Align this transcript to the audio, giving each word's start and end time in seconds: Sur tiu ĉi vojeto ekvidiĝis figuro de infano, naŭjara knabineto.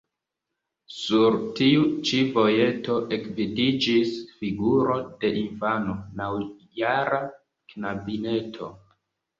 Sur 0.93 1.35
tiu 1.59 1.83
ĉi 2.11 2.21
vojeto 2.37 2.97
ekvidiĝis 3.19 4.17
figuro 4.41 4.99
de 5.23 5.35
infano, 5.45 5.97
naŭjara 6.23 7.25
knabineto. 7.31 8.75